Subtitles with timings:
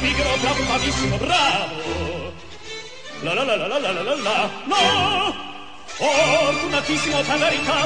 [0.00, 2.32] pigro, bravo.
[3.22, 4.50] La la la la la la la la la.
[4.66, 5.34] No!
[5.86, 7.22] Fortunatissimo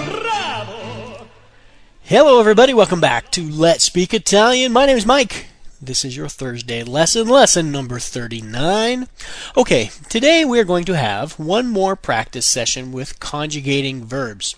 [0.04, 1.26] bravo.
[2.02, 2.72] Hello, everybody.
[2.72, 4.72] Welcome back to Let's Speak Italian.
[4.72, 5.46] My name is Mike.
[5.82, 9.08] This is your Thursday lesson, lesson number 39.
[9.56, 14.54] Okay, today we are going to have one more practice session with conjugating verbs.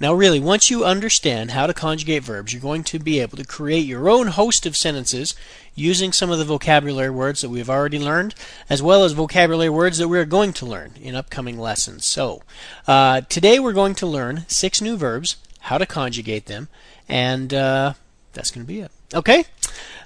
[0.00, 3.44] Now, really, once you understand how to conjugate verbs, you're going to be able to
[3.44, 5.34] create your own host of sentences
[5.74, 8.36] using some of the vocabulary words that we've already learned,
[8.70, 12.04] as well as vocabulary words that we're going to learn in upcoming lessons.
[12.04, 12.42] So,
[12.86, 16.68] uh, today we're going to learn six new verbs, how to conjugate them,
[17.08, 17.94] and uh,
[18.34, 18.92] that's going to be it.
[19.12, 19.46] Okay?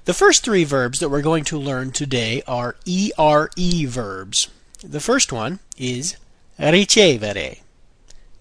[0.06, 3.51] The first three verbs that we're going to learn today are ERE
[3.89, 4.48] verbs.
[4.83, 6.17] The first one is
[6.59, 7.59] ricevere.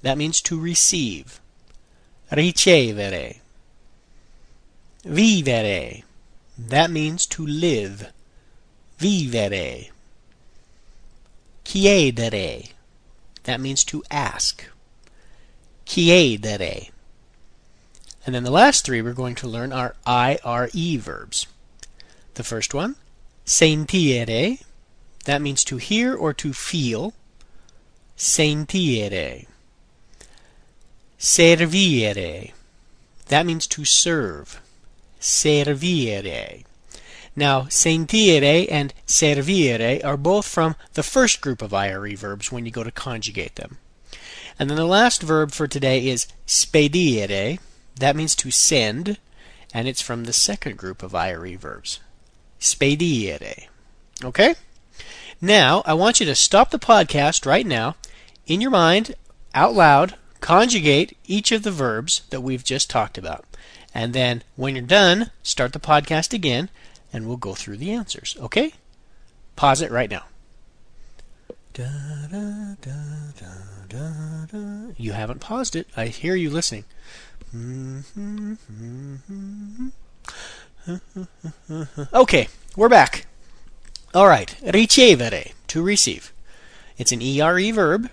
[0.02, 1.41] That means to receive
[2.32, 3.42] ricevere.
[5.04, 6.04] Vivere.
[6.58, 8.12] That means to live.
[9.00, 9.90] Vivere.
[11.66, 12.72] Chiedere.
[13.44, 14.66] That means to ask.
[15.86, 16.92] Chiedere.
[18.26, 21.48] And then the last three we're going to learn are IRE verbs.
[22.36, 22.96] The first one,
[23.46, 24.58] sentire.
[25.26, 27.14] That means to hear or to feel.
[28.16, 29.48] Sentire
[31.22, 32.52] servire.
[33.28, 34.60] That means to serve.
[35.20, 36.66] Servire.
[37.36, 42.72] Now, sentire and servire are both from the first group of IRE verbs when you
[42.72, 43.78] go to conjugate them.
[44.60, 47.60] And then the last verb for today is spedire.
[47.96, 49.18] That means to send,
[49.74, 52.00] and it's from the second group of IRE verbs.
[52.60, 53.68] Spedire.
[54.24, 54.56] Okay?
[55.40, 57.96] Now, I want you to stop the podcast right now,
[58.46, 59.16] in your mind,
[59.54, 63.46] out loud, conjugate each of the verbs that we've just talked about.
[63.94, 66.70] And then when you're done, start the podcast again
[67.14, 68.36] and we'll go through the answers.
[68.40, 68.74] Okay?
[69.56, 70.26] Pause it right now.
[71.74, 71.86] Da,
[72.30, 72.92] da, da,
[74.98, 75.88] you haven't paused it.
[75.96, 76.86] I hear you listening.
[82.14, 83.26] Okay, we're back.
[84.14, 86.34] All right, ricevere, to receive.
[86.98, 88.10] It's an ERE verb.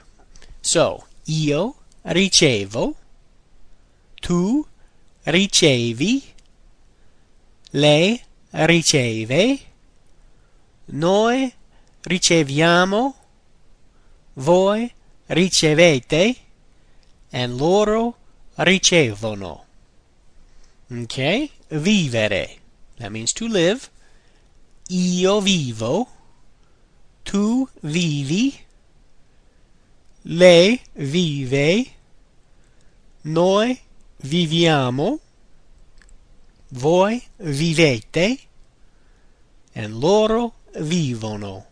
[0.62, 2.94] So, io ricevo,
[4.20, 4.66] tu
[5.24, 6.22] ricevi,
[7.70, 8.20] lei
[8.50, 9.58] riceve,
[10.86, 11.52] noi
[12.02, 13.14] riceviamo,
[14.34, 14.92] voi
[15.26, 16.36] ricevete,
[17.30, 18.16] and loro
[18.56, 19.64] ricevono.
[20.90, 21.50] Okay?
[21.68, 22.58] Vivere.
[22.96, 23.90] That means to live.
[24.88, 26.08] Io vivo.
[27.24, 28.66] Tu vivi.
[30.30, 31.86] lei vive,
[33.22, 33.80] noi
[34.18, 35.20] viviamo,
[36.68, 38.38] voi vivete,
[39.74, 41.64] and loro vivono.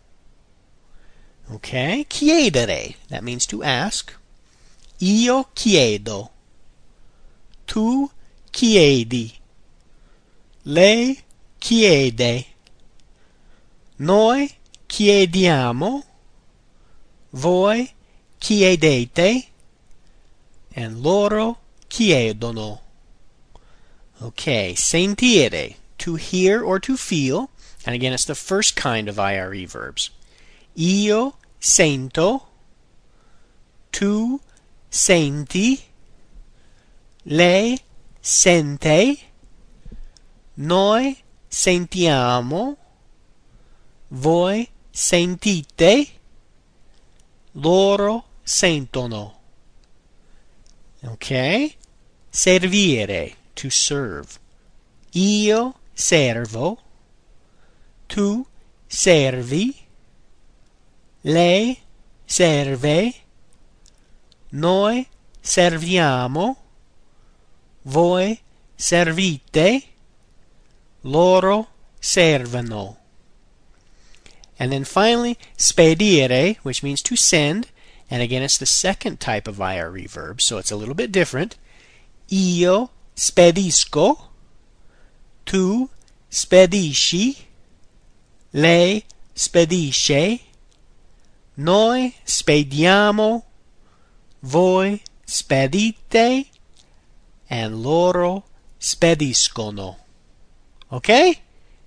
[1.51, 4.13] Okay, chiedere, that means to ask.
[5.01, 6.31] Io chiedo.
[7.67, 8.11] Tu
[8.51, 9.33] chiedi.
[10.65, 11.23] Lei
[11.59, 12.47] chiede.
[13.99, 14.51] Noi
[14.87, 16.05] chiediamo.
[17.33, 17.96] Voi
[18.41, 19.49] chiedete.
[20.75, 21.59] And loro
[21.89, 22.81] chiedono.
[24.23, 27.51] Okay, sentire, to hear or to feel.
[27.85, 30.11] And again, it's the first kind of IRE verbs.
[30.77, 32.49] Io sento.
[33.93, 34.41] Tu
[34.91, 35.81] senti.
[37.25, 37.79] Lei
[38.21, 39.21] sente.
[40.57, 42.77] Noi sentiamo.
[44.11, 46.11] Voi sentite.
[47.55, 49.35] Loro sentono.
[51.05, 51.77] Okay?
[52.31, 54.39] Servire, to serve.
[55.15, 56.79] Io servo.
[58.09, 58.47] Tu
[58.87, 59.75] servi.
[61.23, 61.79] Lei
[62.25, 63.15] serve.
[64.53, 65.09] Noi
[65.41, 66.57] serviamo.
[67.83, 68.41] Voi
[68.77, 69.83] servite.
[71.03, 71.69] Loro
[72.01, 72.97] servono.
[74.59, 77.69] And then finally, spedire, which means to send.
[78.11, 81.57] And again, it's the second type of IRE verb, so it's a little bit different.
[82.31, 84.29] Io spedisco.
[85.45, 85.89] Tu
[86.31, 87.37] spedisci.
[88.53, 89.05] Lei
[89.35, 90.41] spedisce.
[91.57, 93.45] Noi spediamo.
[94.43, 96.47] Voi spedite.
[97.49, 98.45] And loro
[98.79, 99.97] spediscono.
[100.93, 101.41] Okay?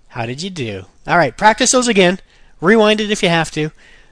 [0.10, 0.86] How did you do?
[1.08, 2.20] All right, practice those again.
[2.62, 3.72] Rewind it if you have to,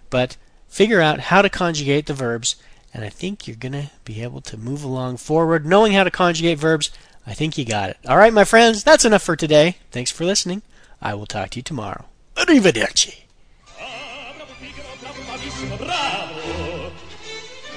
[0.10, 2.56] but figure out how to conjugate the verbs,
[2.94, 5.66] and I think you're going to be able to move along forward.
[5.66, 6.92] Knowing how to conjugate verbs,
[7.26, 7.98] I think you got it.
[8.08, 9.78] All right, my friends, that's enough for today.
[9.92, 10.62] Thanks for listening.
[11.02, 12.06] I will talk to you tomorrow.
[12.36, 13.24] Arrivederci.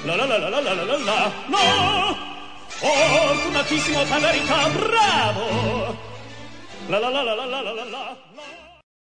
[0.02, 2.16] La la la la la la la la No!
[2.68, 5.96] Fortunatissimo Tangarica, bravo!
[6.88, 8.16] La la la la la la la la la